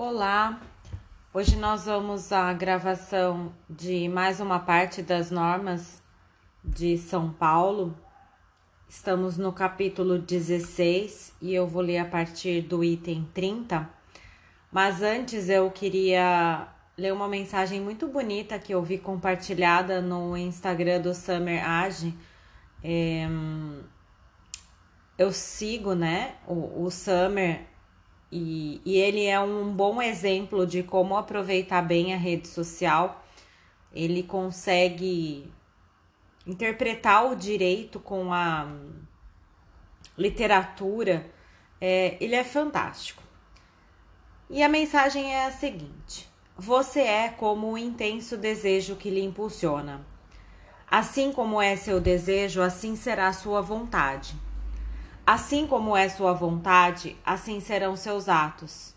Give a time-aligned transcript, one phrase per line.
[0.00, 0.60] Olá,
[1.34, 6.00] hoje nós vamos à gravação de mais uma parte das normas
[6.62, 7.98] de São Paulo.
[8.88, 13.90] Estamos no capítulo 16 e eu vou ler a partir do item 30.
[14.70, 21.00] Mas antes eu queria ler uma mensagem muito bonita que eu vi compartilhada no Instagram
[21.00, 22.16] do Summer Age.
[22.84, 23.26] É,
[25.18, 27.66] eu sigo, né, o, o Summer
[28.30, 33.24] e, e ele é um bom exemplo de como aproveitar bem a rede social.
[33.92, 35.50] Ele consegue
[36.46, 38.68] interpretar o direito com a
[40.16, 41.30] literatura.
[41.80, 43.22] É, ele é fantástico.
[44.50, 50.04] E a mensagem é a seguinte: Você é como o intenso desejo que lhe impulsiona.
[50.90, 54.34] Assim como é seu desejo, assim será sua vontade.
[55.30, 58.94] Assim como é sua vontade, assim serão seus atos.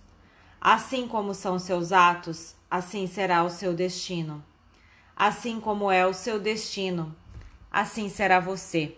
[0.62, 4.42] Assim como são seus atos, assim será o seu destino.
[5.14, 7.14] Assim como é o seu destino,
[7.70, 8.98] assim será você.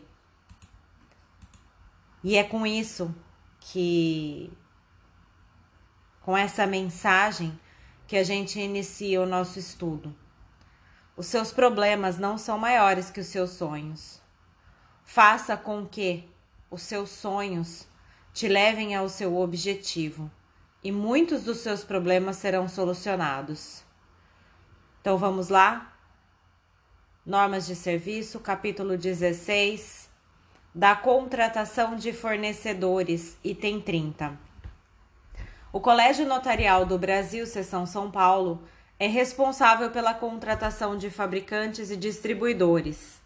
[2.23, 3.11] E é com isso
[3.59, 4.55] que,
[6.21, 7.59] com essa mensagem,
[8.05, 10.15] que a gente inicia o nosso estudo.
[11.17, 14.21] Os seus problemas não são maiores que os seus sonhos.
[15.03, 16.31] Faça com que
[16.73, 17.87] os seus sonhos
[18.33, 20.29] te levem ao seu objetivo
[20.83, 23.83] e muitos dos seus problemas serão solucionados.
[24.99, 25.93] Então vamos lá?
[27.23, 30.09] Normas de serviço, capítulo 16,
[30.73, 34.35] da contratação de fornecedores, item 30.
[35.71, 38.63] O Colégio Notarial do Brasil, seção São Paulo,
[38.97, 43.22] é responsável pela contratação de fabricantes e distribuidores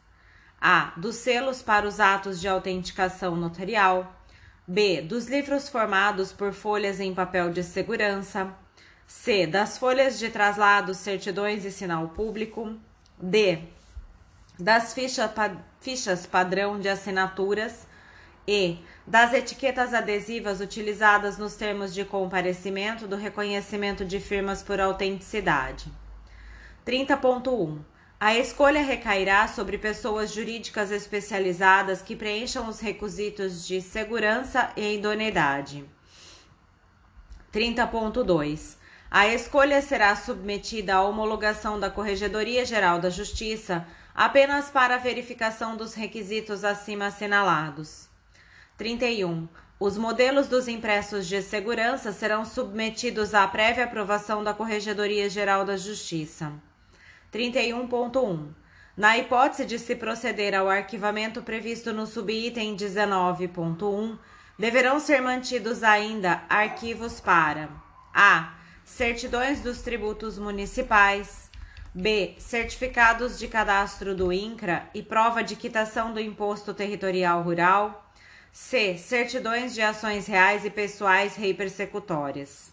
[0.60, 0.94] a.
[0.98, 4.14] Dos selos para os atos de autenticação notarial.
[4.68, 5.02] B.
[5.02, 8.54] Dos livros formados por folhas em papel de segurança.
[9.06, 9.48] C.
[9.48, 12.76] Das folhas de traslado, certidões e sinal público.
[13.18, 13.60] D.
[14.60, 17.88] Das ficha, pa, fichas padrão de assinaturas.
[18.48, 18.80] E.
[19.06, 25.92] Das etiquetas adesivas utilizadas nos termos de comparecimento do reconhecimento de firmas por autenticidade.
[26.86, 27.80] 30.1
[28.20, 35.86] a escolha recairá sobre pessoas jurídicas especializadas que preencham os requisitos de segurança e idoneidade.
[37.54, 38.78] 30.2.
[39.10, 45.78] A escolha será submetida à homologação da Corregedoria Geral da Justiça apenas para a verificação
[45.78, 48.10] dos requisitos acima assinalados.
[48.78, 49.48] 31.
[49.80, 55.78] Os modelos dos impressos de segurança serão submetidos à prévia aprovação da Corregedoria Geral da
[55.78, 56.52] Justiça.
[57.38, 58.48] 31.1.
[58.96, 64.18] Na hipótese de se proceder ao arquivamento previsto no subitem 19.1,
[64.58, 67.70] deverão ser mantidos ainda arquivos para
[68.12, 68.56] a.
[68.84, 71.52] certidões dos tributos municipais,
[71.94, 72.34] b.
[72.40, 78.12] certificados de cadastro do INCRA e prova de quitação do imposto territorial rural,
[78.52, 78.98] c.
[78.98, 82.72] certidões de ações reais e pessoais reipersecutórias.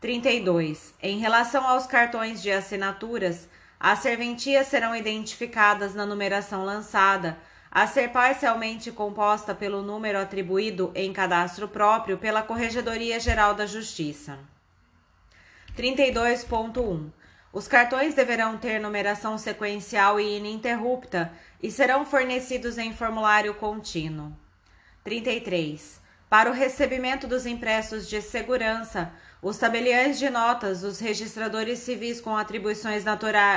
[0.00, 0.94] 32.
[1.02, 3.48] Em relação aos cartões de assinaturas,
[3.80, 7.38] as serventias serão identificadas na numeração lançada,
[7.70, 14.38] a ser parcialmente composta pelo número atribuído em cadastro próprio pela Corregedoria Geral da Justiça.
[15.76, 17.12] 32.1.
[17.52, 24.32] Os cartões deverão ter numeração sequencial e ininterrupta e serão fornecidos em formulário contínuo.
[25.04, 26.07] 33.
[26.28, 32.36] Para o recebimento dos impressos de segurança, os tabeliães de notas, os registradores civis com
[32.36, 33.02] atribuições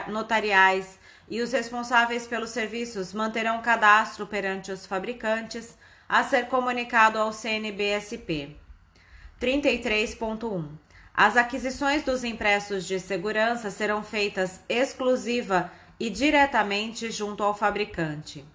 [0.07, 0.97] notariais
[1.29, 5.75] e os responsáveis pelos serviços manterão cadastro perante os fabricantes
[6.07, 8.55] a ser comunicado ao CNBSP.
[9.41, 10.65] 33.1.
[11.13, 18.45] As aquisições dos impressos de segurança serão feitas exclusiva e diretamente junto ao fabricante.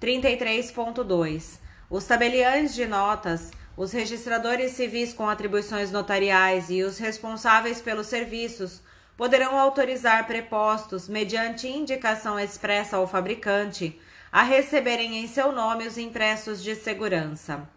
[0.00, 1.67] 33.2.
[1.90, 8.82] Os tabeliães de notas os registradores civis com atribuições notariais e os responsáveis pelos serviços
[9.16, 13.96] poderão autorizar prepostos, mediante indicação expressa ao fabricante,
[14.32, 17.68] a receberem em seu nome os impressos de segurança.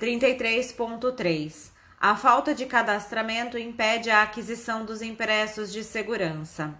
[0.00, 1.72] 33.3.
[2.00, 6.72] A falta de cadastramento impede a aquisição dos impressos de segurança.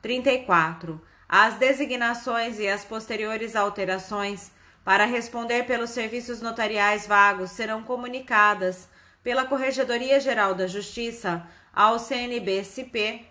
[0.00, 0.98] 34.
[1.28, 4.50] As designações e as posteriores alterações
[4.88, 8.88] para responder pelos serviços notariais vagos serão comunicadas
[9.22, 13.22] pela Corregedoria Geral da Justiça ao CNBSP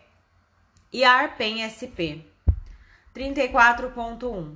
[0.94, 2.24] e à ARPEN-SP.
[3.12, 4.54] 34.1.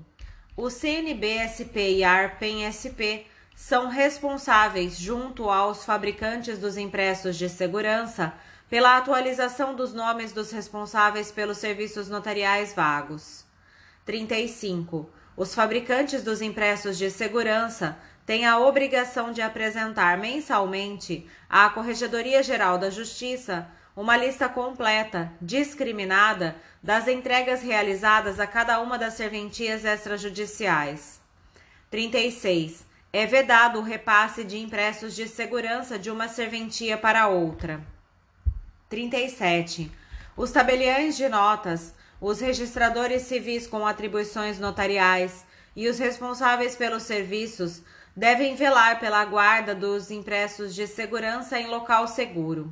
[0.55, 3.25] O CNBSP e a ARPEN-SP
[3.55, 8.31] são responsáveis, junto aos fabricantes dos impressos de segurança,
[8.69, 13.43] pela atualização dos nomes dos responsáveis pelos serviços notariais vagos.
[14.05, 15.09] 35.
[15.35, 22.77] Os fabricantes dos impressos de segurança têm a obrigação de apresentar mensalmente à Corregedoria Geral
[22.77, 31.19] da Justiça uma lista completa, discriminada, das entregas realizadas a cada uma das serventias extrajudiciais.
[31.89, 32.85] 36.
[33.13, 37.81] É vedado o repasse de impressos de segurança de uma serventia para outra.
[38.89, 39.91] 37.
[40.35, 45.43] Os tabeliães de notas, os registradores civis com atribuições notariais
[45.75, 47.81] e os responsáveis pelos serviços
[48.15, 52.71] devem velar pela guarda dos impressos de segurança em local seguro.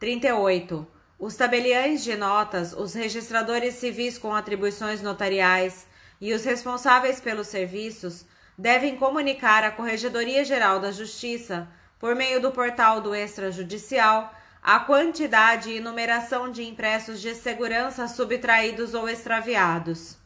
[0.00, 0.84] 38.
[1.16, 5.86] Os tabeliães de notas, os registradores civis com atribuições notariais
[6.20, 8.26] e os responsáveis pelos serviços
[8.58, 11.68] devem comunicar à Corregedoria Geral da Justiça,
[12.00, 18.94] por meio do portal do extrajudicial, a quantidade e numeração de impressos de segurança subtraídos
[18.94, 20.16] ou extraviados.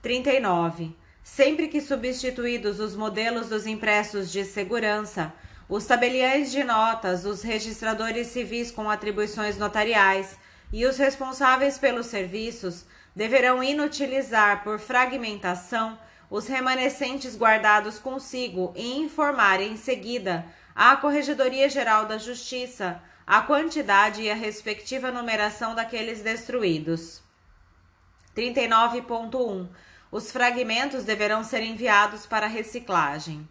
[0.00, 0.94] 39.
[1.24, 5.32] Sempre que substituídos os modelos dos impressos de segurança,
[5.68, 10.36] os tabeliães de notas, os registradores civis com atribuições notariais
[10.72, 12.84] e os responsáveis pelos serviços
[13.16, 15.98] deverão inutilizar por fragmentação
[16.30, 24.22] os remanescentes guardados consigo e informar em seguida à Corregedoria Geral da Justiça a quantidade
[24.22, 27.22] e a respectiva numeração daqueles destruídos.
[28.36, 29.68] 39.1.
[30.10, 33.48] Os fragmentos deverão ser enviados para reciclagem.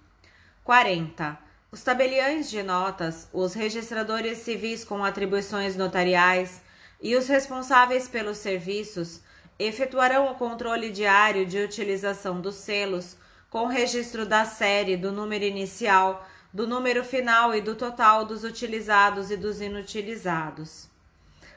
[0.63, 1.37] 40.
[1.71, 6.61] Os tabeliães de notas, os registradores civis com atribuições notariais
[7.01, 9.21] e os responsáveis pelos serviços
[9.57, 13.17] efetuarão o controle diário de utilização dos selos,
[13.49, 19.31] com registro da série, do número inicial, do número final e do total dos utilizados
[19.31, 20.87] e dos inutilizados.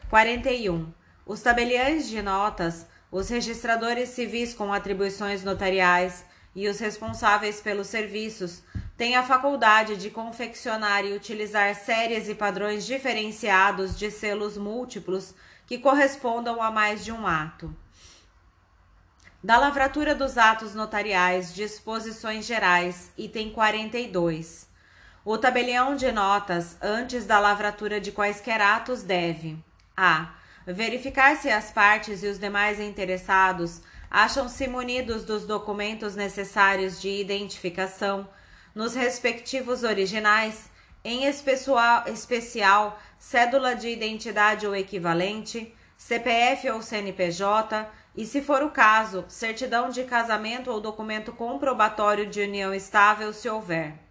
[0.09, 0.91] 41.
[1.27, 8.63] Os tabeliães de notas, os registradores civis com atribuições notariais e os responsáveis pelos serviços
[8.97, 15.35] têm a faculdade de confeccionar e utilizar séries e padrões diferenciados de selos múltiplos
[15.67, 17.77] que correspondam a mais de um ato
[19.47, 24.67] da lavratura dos atos notariais, disposições gerais, item 42.
[25.29, 29.59] O tabelião de notas, antes da lavratura de quaisquer atos, deve:
[29.97, 30.33] a.
[30.65, 38.29] Verificar se as partes e os demais interessados acham-se munidos dos documentos necessários de identificação
[38.73, 40.71] nos respectivos originais,
[41.03, 47.85] em especial, cédula de identidade ou equivalente, CPF ou CNPJ
[48.17, 53.49] e, se for o caso, certidão de casamento ou documento comprobatório de união estável, se
[53.49, 54.06] houver.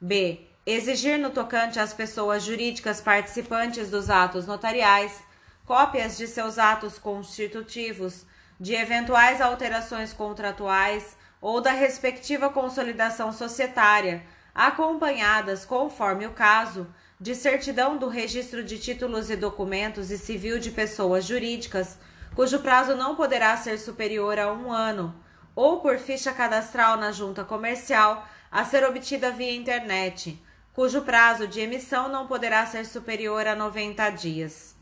[0.00, 0.46] B.
[0.66, 5.22] Exigir no tocante às pessoas jurídicas participantes dos atos notariais
[5.64, 8.24] cópias de seus atos constitutivos,
[8.58, 14.22] de eventuais alterações contratuais ou da respectiva consolidação societária,
[14.54, 16.86] acompanhadas, conforme o caso,
[17.20, 21.98] de certidão do registro de títulos e documentos e civil de pessoas jurídicas
[22.34, 25.14] cujo prazo não poderá ser superior a um ano,
[25.56, 30.40] ou por ficha cadastral na junta comercial a ser obtida via internet,
[30.72, 34.76] cujo prazo de emissão não poderá ser superior a 90 dias.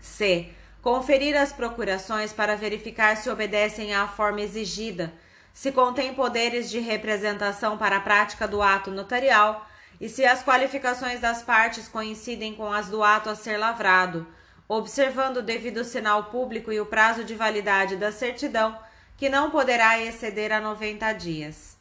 [0.00, 0.48] C.
[0.80, 5.12] Conferir as procurações para verificar se obedecem à forma exigida,
[5.52, 9.66] se contém poderes de representação para a prática do ato notarial
[10.00, 14.26] e se as qualificações das partes coincidem com as do ato a ser lavrado
[14.68, 18.78] observando o devido sinal público e o prazo de validade da certidão,
[19.16, 21.76] que não poderá exceder a 90 dias.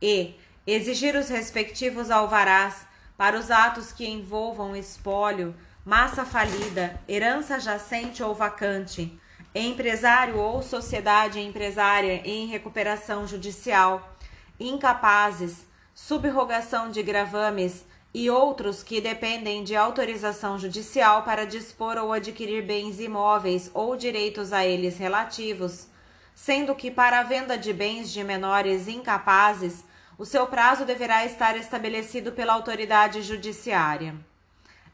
[0.00, 0.34] E
[0.66, 5.54] exigir os respectivos alvarás para os atos que envolvam espólio,
[5.84, 9.18] massa falida, herança jacente ou vacante,
[9.54, 14.16] empresário ou sociedade empresária em recuperação judicial,
[14.58, 22.64] incapazes, subrogação de gravames e outros que dependem de autorização judicial para dispor ou adquirir
[22.64, 25.88] bens imóveis ou direitos a eles relativos,
[26.34, 29.84] sendo que para a venda de bens de menores incapazes,
[30.18, 34.14] o seu prazo deverá estar estabelecido pela autoridade judiciária.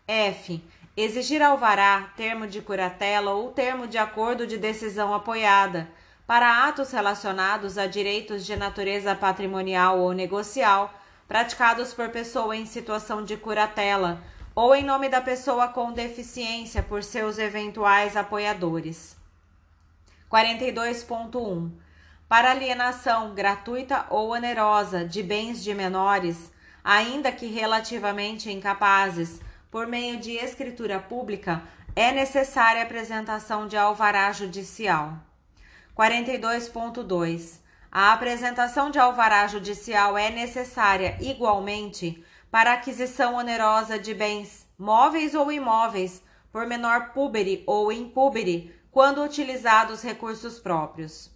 [0.06, 0.62] F.
[0.97, 5.88] Exigir alvará, termo de curatela ou termo de acordo de decisão apoiada
[6.26, 10.92] para atos relacionados a direitos de natureza patrimonial ou negocial
[11.26, 14.20] praticados por pessoa em situação de curatela
[14.54, 19.20] ou em nome da pessoa com deficiência por seus eventuais apoiadores.
[20.31, 21.73] 42.1.
[22.29, 26.53] para alienação gratuita ou onerosa de bens de menores,
[26.85, 29.41] ainda que relativamente incapazes,
[29.73, 31.61] por meio de escritura pública,
[31.97, 35.19] é necessária a apresentação de alvará judicial.
[35.99, 37.59] 42.2.
[37.91, 45.51] A apresentação de alvará judicial é necessária igualmente para aquisição onerosa de bens móveis ou
[45.51, 46.23] imóveis
[46.53, 51.30] por menor púbere ou impúbere quando utilizados recursos próprios.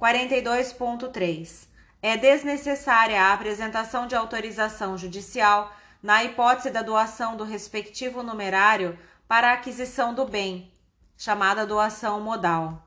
[0.00, 1.68] 42.3.
[2.02, 5.72] É desnecessária a apresentação de autorização judicial
[6.02, 10.72] na hipótese da doação do respectivo numerário para a aquisição do bem,
[11.16, 12.82] chamada doação modal.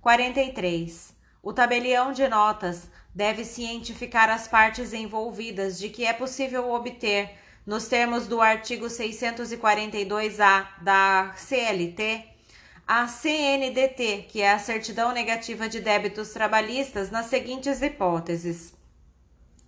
[0.00, 1.12] 43.
[1.42, 7.36] O tabelião de notas deve cientificar as partes envolvidas de que é possível obter,
[7.66, 12.33] nos termos do artigo 642-A da CLT,
[12.86, 18.74] a CNDT, que é a certidão negativa de débitos trabalhistas, nas seguintes hipóteses: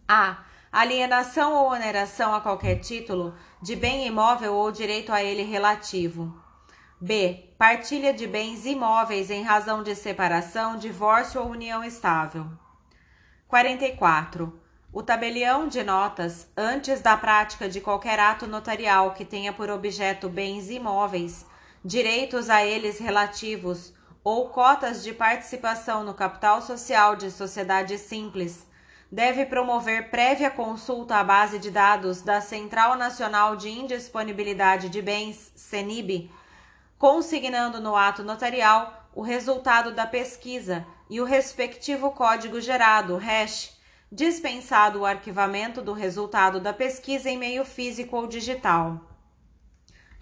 [0.07, 0.45] a.
[0.71, 6.39] Alienação ou oneração a qualquer título de bem imóvel ou direito a ele relativo.
[7.01, 7.51] B.
[7.57, 12.47] Partilha de bens imóveis em razão de separação, divórcio ou união estável.
[13.49, 14.61] 44.
[14.93, 20.29] O tabelião de notas, antes da prática de qualquer ato notarial que tenha por objeto
[20.29, 21.47] bens imóveis,
[21.87, 28.66] direitos a eles relativos ou cotas de participação no capital social de sociedade simples,
[29.11, 35.52] deve promover prévia consulta à base de dados da Central Nacional de Indisponibilidade de Bens,
[35.55, 36.28] CENIB,
[36.99, 43.78] consignando no ato notarial o resultado da pesquisa e o respectivo código gerado, hash,
[44.11, 49.16] dispensado o arquivamento do resultado da pesquisa em meio físico ou digital.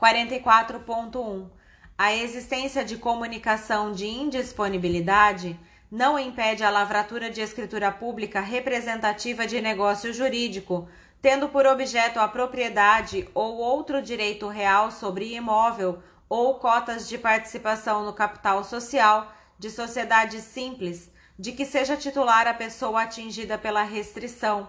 [0.00, 1.48] 44.1.
[1.96, 5.58] A existência de comunicação de indisponibilidade
[5.90, 10.88] não impede a lavratura de escritura pública representativa de negócio jurídico,
[11.22, 18.04] tendo por objeto a propriedade ou outro direito real sobre imóvel ou cotas de participação
[18.04, 24.68] no capital social de sociedade simples, de que seja titular a pessoa atingida pela restrição.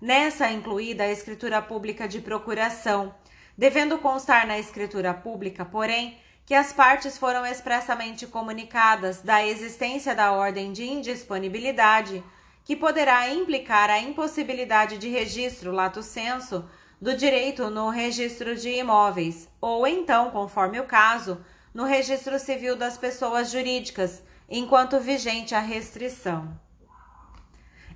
[0.00, 3.14] Nessa incluída a escritura pública de procuração,
[3.56, 10.32] devendo constar na escritura pública, porém, que as partes foram expressamente comunicadas da existência da
[10.32, 12.22] ordem de indisponibilidade,
[12.64, 16.68] que poderá implicar a impossibilidade de registro lato senso
[17.00, 21.44] do direito no registro de imóveis, ou então, conforme o caso,
[21.74, 26.58] no registro civil das pessoas jurídicas, enquanto vigente a restrição.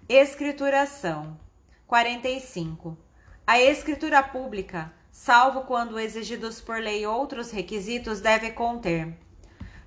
[0.08, 1.38] Escrituração
[1.86, 2.98] 45.
[3.46, 9.16] A escritura pública salvo quando exigidos por lei outros requisitos, deve conter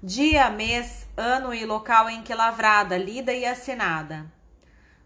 [0.06, 4.30] dia, mês, ano e local em que lavrada, lida e assinada,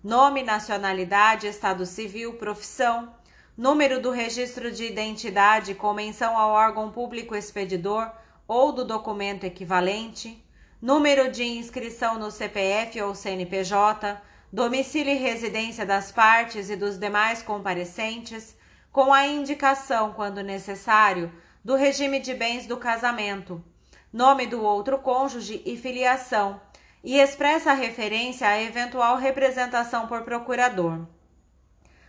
[0.04, 3.14] nome, nacionalidade, estado civil, profissão,
[3.56, 8.12] número do registro de identidade com menção ao órgão público expedidor
[8.48, 10.44] ou do documento equivalente,
[10.82, 14.20] número de inscrição no CPF ou CNPJ,
[14.52, 18.57] domicílio e residência das partes e dos demais comparecentes,
[18.98, 21.32] com a indicação, quando necessário,
[21.63, 23.63] do regime de bens do casamento,
[24.12, 26.60] nome do outro cônjuge e filiação,
[27.04, 31.06] e expressa referência à eventual representação por procurador.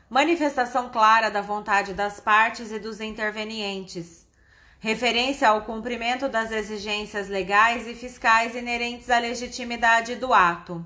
[0.09, 4.27] Manifestação clara da vontade das partes e dos intervenientes.
[4.81, 10.83] Referência ao cumprimento das exigências legais e fiscais inerentes à legitimidade do ato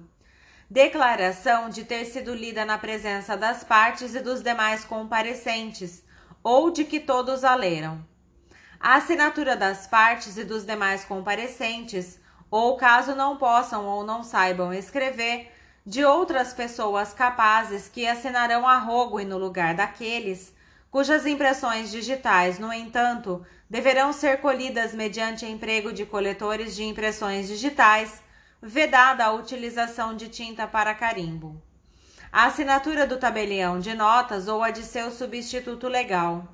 [0.72, 6.02] declaração de ter sido lida na presença das partes e dos demais comparecentes,
[6.42, 8.02] ou de que todos a leram.
[8.80, 12.18] A assinatura das partes e dos demais comparecentes,
[12.50, 15.52] ou caso não possam ou não saibam escrever,
[15.84, 20.54] de outras pessoas capazes que assinarão a rogo e no lugar daqueles,
[20.90, 28.22] cujas impressões digitais, no entanto, deverão ser colhidas mediante emprego de coletores de impressões digitais
[28.64, 31.60] vedada a utilização de tinta para carimbo.
[32.30, 36.46] A assinatura do tabelião de notas ou a de seu substituto legal.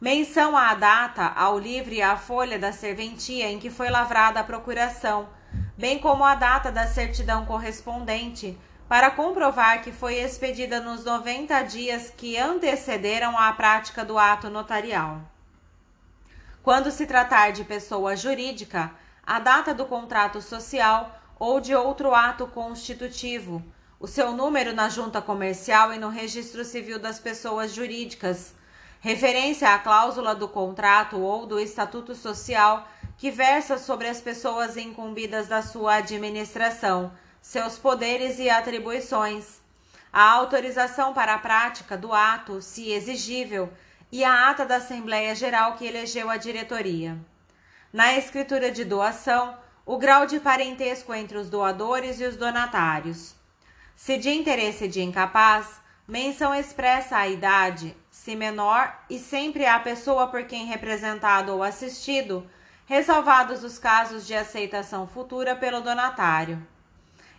[0.00, 4.44] Menção à data, ao livre e à folha da serventia em que foi lavrada a
[4.44, 5.28] procuração,
[5.76, 8.56] bem como a data da certidão correspondente,
[8.88, 15.20] para comprovar que foi expedida nos 90 dias que antecederam à prática do ato notarial.
[16.62, 18.92] Quando se tratar de pessoa jurídica,
[19.26, 23.60] a data do contrato social ou de outro ato constitutivo,
[23.98, 28.54] o seu número na junta comercial e no registro civil das pessoas jurídicas,
[29.00, 32.86] referência à cláusula do contrato ou do estatuto social
[33.18, 39.60] que versa sobre as pessoas incumbidas da sua administração, seus poderes e atribuições,
[40.12, 43.68] a autorização para a prática do ato, se exigível,
[44.12, 47.18] e a ata da Assembleia Geral que elegeu a diretoria.
[47.92, 53.34] Na escritura de doação, o grau de parentesco entre os doadores e os donatários.
[53.96, 60.28] Se de interesse de incapaz, menção expressa a idade, se menor, e sempre a pessoa
[60.28, 62.48] por quem representado ou assistido,
[62.86, 66.64] ressalvados os casos de aceitação futura pelo donatário.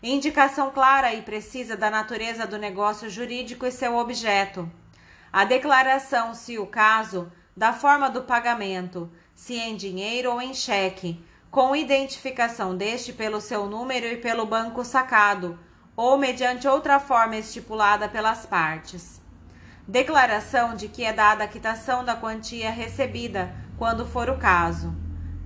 [0.02, 4.70] Indicação clara e precisa da natureza do negócio jurídico e seu objeto.
[5.32, 11.24] A declaração, se o caso, da forma do pagamento, se em dinheiro ou em cheque,
[11.54, 15.60] com identificação deste pelo seu número e pelo banco sacado,
[15.96, 19.22] ou mediante outra forma estipulada pelas partes.
[19.88, 24.96] Declaração de que é dada a quitação da quantia recebida, quando for o caso.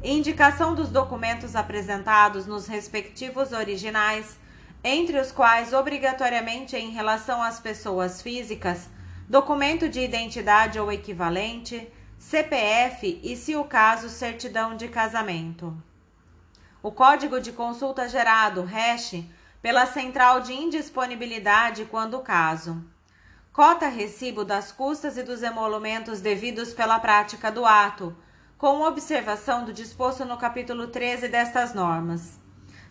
[0.02, 4.38] Indicação dos documentos apresentados nos respectivos originais
[4.86, 8.90] entre os quais, obrigatoriamente em relação às pessoas físicas,
[9.28, 11.86] documento de identidade ou equivalente,
[12.18, 15.76] CPF e, se o caso, certidão de casamento.
[16.88, 19.22] O código de consulta gerado, hash,
[19.62, 22.82] pela central de indisponibilidade quando o caso.
[23.51, 28.15] Cota recibo das custas e dos emolumentos devidos pela prática do ato,
[28.58, 32.39] com observação do disposto no capítulo 13 destas normas.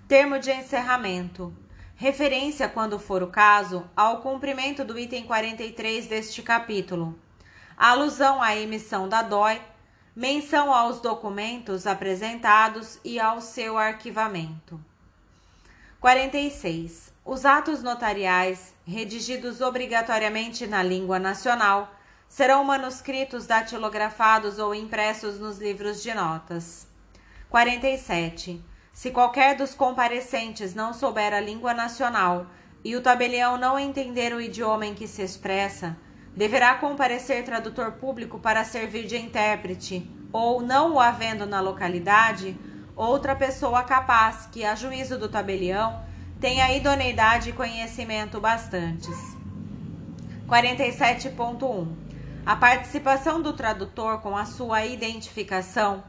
[0.06, 1.56] Termo de encerramento
[1.94, 7.18] referência, quando for o caso, ao cumprimento do item 43 deste capítulo,
[7.78, 9.58] alusão à emissão da DOI,
[10.16, 14.80] menção aos documentos apresentados e ao seu arquivamento.
[16.00, 17.12] 46.
[17.23, 21.94] Os atos notariais, redigidos obrigatoriamente na língua nacional,
[22.28, 26.88] serão manuscritos datilografados ou impressos nos livros de notas.
[27.50, 28.64] 47
[28.96, 32.46] se qualquer dos comparecentes não souber a língua nacional
[32.82, 35.94] e o tabelião não entender o idioma em que se expressa,
[36.37, 42.57] deverá comparecer tradutor público para servir de intérprete, ou, não o havendo na localidade,
[42.95, 46.05] outra pessoa capaz que, a juízo do tabelião,
[46.38, 49.16] tenha idoneidade e conhecimento bastantes.
[50.46, 51.88] 47.1
[52.44, 56.05] A participação do tradutor com a sua identificação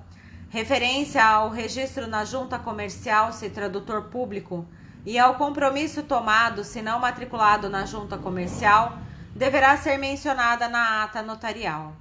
[0.49, 4.65] referência ao registro na junta comercial se tradutor público
[5.05, 8.97] e ao compromisso tomado se não matriculado na junta comercial,
[9.37, 11.95] deverá ser mencionada na ata notarial.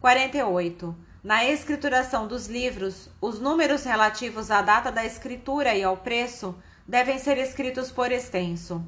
[0.00, 0.96] 48.
[1.22, 7.18] Na escrituração dos livros, os números relativos à data da escritura e ao preço devem
[7.18, 8.84] ser escritos por extenso.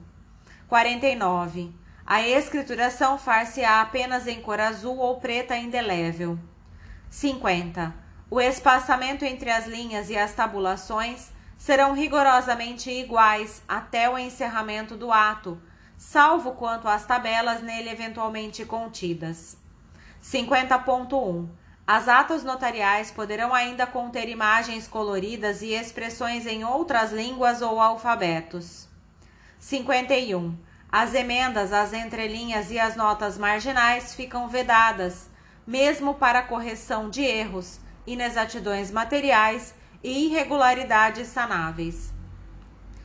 [0.66, 1.72] 49.
[2.07, 6.38] A escrituração far-se-á apenas em cor azul ou preta indelével.
[7.11, 14.98] 50 o espaçamento entre as linhas e as tabulações serão rigorosamente iguais até o encerramento
[14.98, 15.59] do ato,
[15.98, 19.58] salvo quanto às tabelas nele eventualmente contidas.
[20.22, 21.48] 50.1
[21.87, 28.88] As atas notariais poderão ainda conter imagens coloridas e expressões em outras línguas ou alfabetos.
[29.58, 30.56] 51.
[30.90, 35.28] As emendas, as entrelinhas e as notas marginais ficam vedadas,
[35.66, 42.12] mesmo para correção de erros inexatidões materiais e irregularidades sanáveis.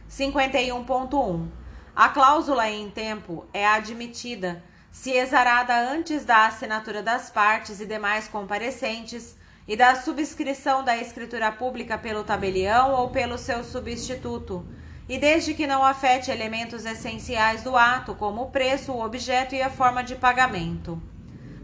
[0.10, 1.62] 51.1.
[1.95, 8.27] A cláusula em tempo é admitida se exarada antes da assinatura das partes e demais
[8.27, 9.36] comparecentes
[9.67, 14.65] e da subscrição da escritura pública pelo tabelião ou pelo seu substituto,
[15.08, 19.62] e desde que não afete elementos essenciais do ato, como o preço, o objeto e
[19.62, 20.99] a forma de pagamento.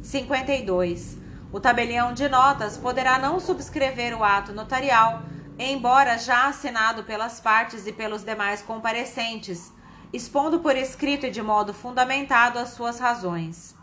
[0.03, 1.17] 52.
[1.51, 5.23] O tabelião de notas poderá não subscrever o ato notarial,
[5.57, 9.71] embora já assinado pelas partes e pelos demais comparecentes,
[10.11, 13.75] expondo por escrito e de modo fundamentado as suas razões.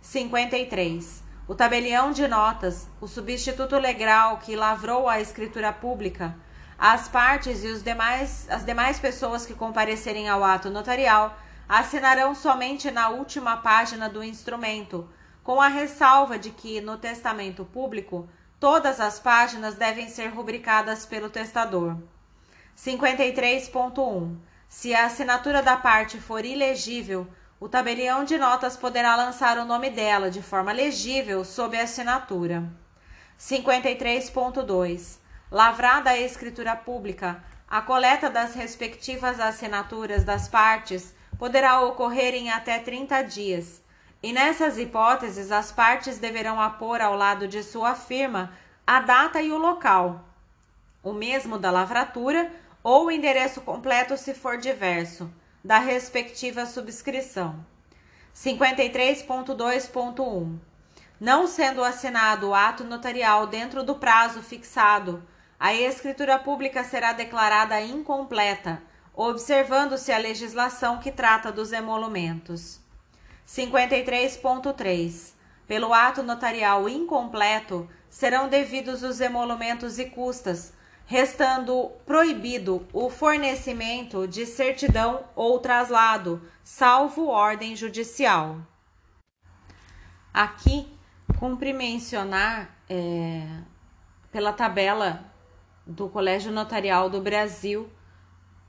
[0.00, 1.22] 53.
[1.48, 6.36] O tabelião de notas, o substituto legal que lavrou a escritura pública,
[6.78, 11.36] as partes e os demais, as demais pessoas que comparecerem ao ato notarial
[11.68, 15.08] assinarão somente na última página do instrumento,
[15.42, 18.28] com a ressalva de que, no testamento público,
[18.60, 21.96] todas as páginas devem ser rubricadas pelo testador.
[22.76, 24.36] 53.1.
[24.68, 27.26] Se a assinatura da parte for ilegível,
[27.58, 32.62] o tabelião de notas poderá lançar o nome dela de forma legível sob a assinatura.
[33.40, 35.18] 53.2.
[35.50, 42.78] Lavrada a escritura pública, a coleta das respectivas assinaturas das partes poderá ocorrer em até
[42.78, 43.82] 30 dias
[44.22, 48.52] e nessas hipóteses, as partes deverão apor ao lado de sua firma
[48.86, 50.24] a data e o local,
[51.02, 52.50] o mesmo da lavratura
[52.88, 55.30] ou o endereço completo se for diverso,
[55.62, 57.62] da respectiva subscrição.
[58.34, 60.56] 53.2.1
[61.20, 65.22] Não sendo assinado o ato notarial dentro do prazo fixado,
[65.60, 72.80] a escritura pública será declarada incompleta, observando-se a legislação que trata dos emolumentos.
[73.46, 75.34] 53.3
[75.66, 80.72] Pelo ato notarial incompleto, serão devidos os emolumentos e custas,
[81.08, 88.58] restando proibido o fornecimento de certidão ou traslado, salvo ordem judicial.
[90.34, 90.86] Aqui,
[91.40, 93.42] cumpre mencionar é,
[94.30, 95.24] pela tabela
[95.86, 97.88] do Colégio Notarial do Brasil,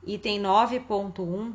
[0.08, 1.54] item 9.1,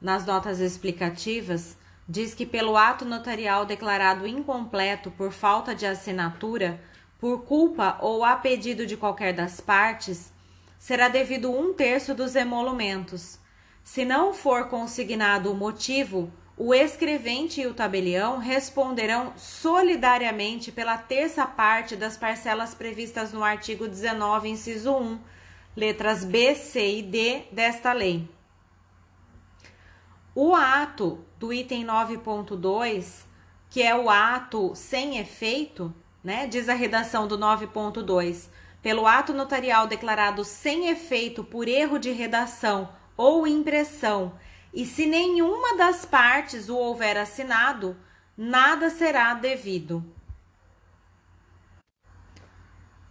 [0.00, 1.76] nas notas explicativas,
[2.08, 6.80] diz que pelo ato notarial declarado incompleto por falta de assinatura,
[7.18, 10.32] por culpa ou a pedido de qualquer das partes,
[10.78, 13.38] será devido um terço dos emolumentos.
[13.82, 21.46] Se não for consignado o motivo, o escrevente e o tabelião responderão solidariamente pela terça
[21.46, 25.18] parte das parcelas previstas no artigo 19, inciso 1,
[25.76, 28.28] letras B, C e D desta lei.
[30.34, 33.24] O ato do item 9.2,
[33.68, 35.94] que é o ato sem efeito,
[36.26, 36.48] né?
[36.48, 38.48] Diz a redação do 9.2.
[38.82, 44.36] Pelo ato notarial declarado sem efeito por erro de redação ou impressão,
[44.74, 47.96] e se nenhuma das partes o houver assinado,
[48.36, 50.04] nada será devido.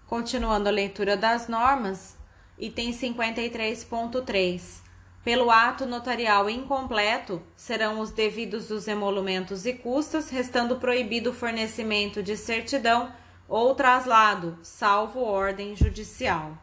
[0.05, 2.17] Continuando a leitura das normas,
[2.59, 4.84] item 53.3.
[5.25, 12.21] Pelo ato notarial incompleto, serão os devidos os emolumentos e custas, restando proibido o fornecimento
[12.21, 13.11] de certidão
[13.47, 16.55] ou traslado, salvo ordem judicial.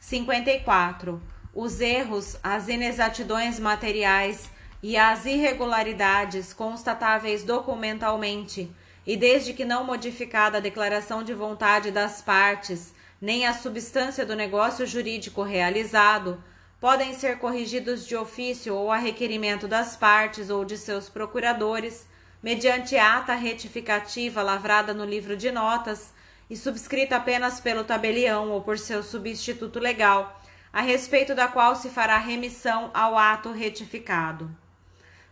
[0.00, 1.22] 54.
[1.54, 4.50] Os erros, as inexatidões materiais
[4.82, 8.74] e as irregularidades constatáveis documentalmente,
[9.06, 14.34] e desde que não modificada a declaração de vontade das partes, nem a substância do
[14.34, 16.42] negócio jurídico realizado,
[16.84, 22.06] podem ser corrigidos de ofício ou a requerimento das partes ou de seus procuradores,
[22.42, 26.12] mediante ata retificativa lavrada no livro de notas
[26.50, 30.38] e subscrita apenas pelo tabelião ou por seu substituto legal,
[30.70, 34.54] a respeito da qual se fará remissão ao ato retificado.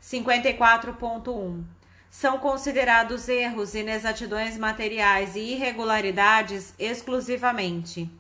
[0.03, 1.63] 54.1
[2.09, 8.11] São considerados erros, inexatidões materiais e irregularidades exclusivamente.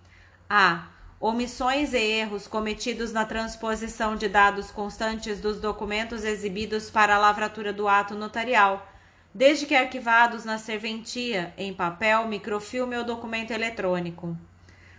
[0.51, 0.91] A
[1.22, 7.72] omissões e erros cometidos na transposição de dados constantes dos documentos exibidos para a lavratura
[7.72, 8.90] do ato notarial,
[9.32, 14.37] desde que arquivados na serventia, em papel, microfilme ou documento eletrônico.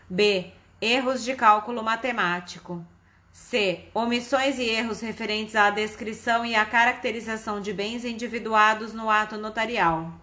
[0.09, 0.49] B.
[0.79, 2.81] Erros de cálculo matemático.
[3.29, 3.89] C.
[3.93, 10.13] Omissões e erros referentes à descrição e à caracterização de bens individuados no ato notarial.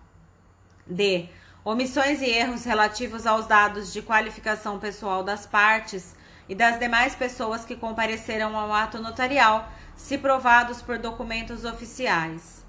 [0.87, 1.29] D
[1.65, 6.15] omissões e erros relativos aos dados de qualificação pessoal das partes
[6.49, 12.65] e das demais pessoas que compareceram ao ato notarial, se provados por documentos oficiais.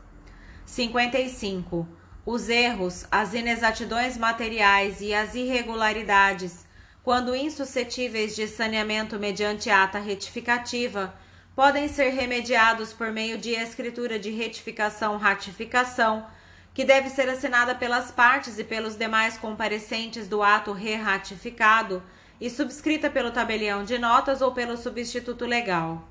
[0.66, 1.88] 55.
[2.26, 6.66] Os erros, as inexatidões materiais e as irregularidades,
[7.04, 11.16] quando insuscetíveis de saneamento mediante ata retificativa,
[11.56, 16.28] podem ser remediados por meio de escritura de retificação-ratificação
[16.74, 22.02] que deve ser assinada pelas partes e pelos demais comparecentes do ato re-ratificado
[22.40, 26.08] e subscrita pelo tabelião de notas ou pelo substituto legal.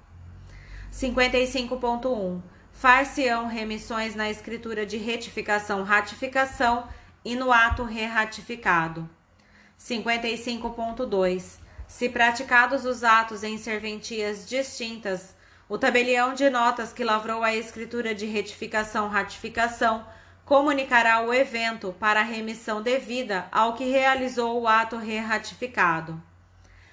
[0.93, 2.41] 55.1.
[2.73, 6.87] Far-se-ão remissões na escritura de retificação-ratificação
[7.25, 9.09] e no ato re-ratificado.
[9.79, 11.59] 55.2.
[11.89, 15.35] Se praticados os atos em serventias distintas,
[15.69, 20.05] o tabelião de notas que lavrou a escritura de retificação-ratificação
[20.51, 26.21] comunicará o evento para remissão devida ao que realizou o ato re-ratificado.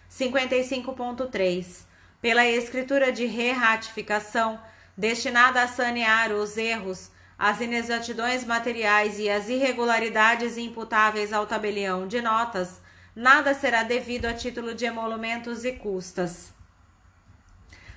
[0.08, 1.86] 55.3.
[2.22, 4.62] Pela escritura de re-ratificação,
[4.96, 12.22] destinada a sanear os erros, as inexatidões materiais e as irregularidades imputáveis ao tabelião de
[12.22, 12.80] notas,
[13.16, 16.54] nada será devido a título de emolumentos e custas.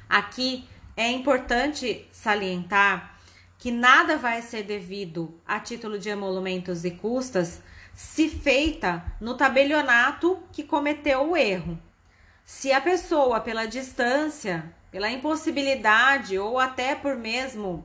[0.08, 3.19] Aqui é importante salientar
[3.60, 7.60] que nada vai ser devido a título de emolumentos e custas
[7.92, 11.78] se feita no tabelionato que cometeu o erro.
[12.42, 17.84] Se a pessoa, pela distância, pela impossibilidade ou até por mesmo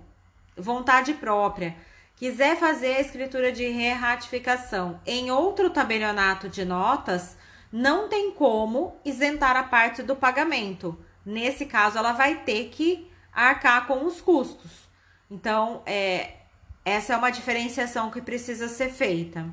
[0.56, 1.76] vontade própria,
[2.16, 7.36] quiser fazer a escritura de re-ratificação em outro tabelionato de notas,
[7.70, 10.98] não tem como isentar a parte do pagamento.
[11.26, 14.85] Nesse caso, ela vai ter que arcar com os custos.
[15.30, 16.34] Então, é,
[16.84, 19.46] essa é uma diferenciação que precisa ser feita.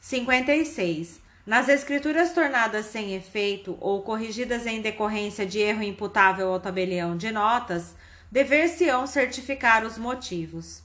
[0.00, 1.20] 56.
[1.46, 7.30] Nas escrituras tornadas sem efeito ou corrigidas em decorrência de erro imputável ao tabelião de
[7.32, 7.94] notas,
[8.30, 10.82] dever-se-ão certificar os motivos.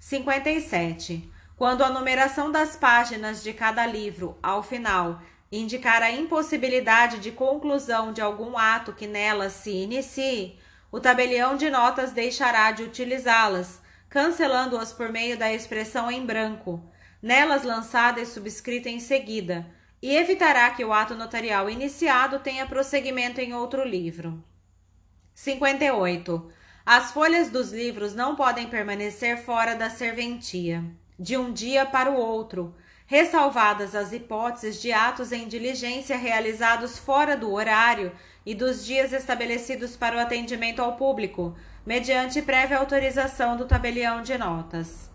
[0.00, 1.28] 57.
[1.56, 5.20] Quando a numeração das páginas de cada livro, ao final,
[5.50, 10.56] indicar a impossibilidade de conclusão de algum ato que nelas se inicie,
[10.90, 16.82] o tabelião de notas deixará de utilizá-las, cancelando-as por meio da expressão em branco,
[17.20, 19.66] nelas lançada e subscrita em seguida,
[20.00, 24.42] e evitará que o ato notarial iniciado tenha prosseguimento em outro livro.
[25.34, 26.50] 58.
[26.86, 30.82] As folhas dos livros não podem permanecer fora da serventia,
[31.18, 32.74] de um dia para o outro,
[33.06, 38.12] ressalvadas as hipóteses de atos em diligência realizados fora do horário
[38.48, 44.38] e dos dias estabelecidos para o atendimento ao público, mediante prévia autorização do tabelião de
[44.38, 45.10] notas.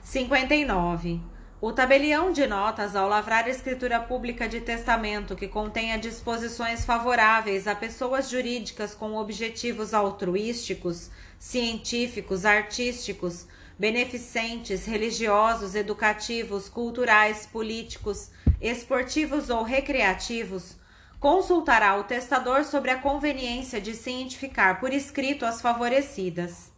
[0.00, 1.20] 59.
[1.60, 7.74] O tabelião de notas, ao lavrar escritura pública de testamento que contenha disposições favoráveis a
[7.74, 13.46] pessoas jurídicas com objetivos altruísticos, científicos, artísticos,
[13.78, 20.82] beneficentes, religiosos, educativos, culturais, políticos, esportivos ou recreativos,
[21.24, 26.70] consultará o testador sobre a conveniência de cientificar por escrito as favorecidas.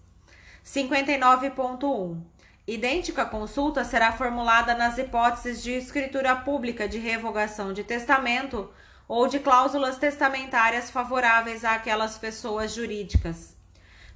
[0.64, 2.22] 59.1
[2.64, 8.70] Idêntica consulta será formulada nas hipóteses de escritura pública de revogação de testamento
[9.08, 13.56] ou de cláusulas testamentárias favoráveis àquelas pessoas jurídicas.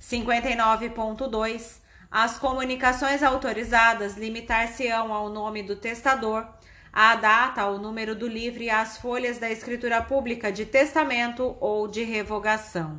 [0.01, 6.47] 59.2 as comunicações autorizadas limitar-se-ão ao nome do testador,
[6.93, 11.87] à data, ao número do livro e às folhas da escritura pública de testamento ou
[11.87, 12.99] de revogação.